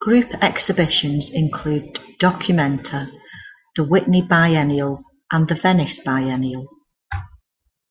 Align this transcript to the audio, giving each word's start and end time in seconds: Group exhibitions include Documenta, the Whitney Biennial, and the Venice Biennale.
Group 0.00 0.32
exhibitions 0.40 1.30
include 1.30 1.94
Documenta, 2.20 3.10
the 3.74 3.82
Whitney 3.82 4.22
Biennial, 4.22 5.02
and 5.32 5.48
the 5.48 5.56
Venice 5.56 5.98
Biennale. 5.98 6.66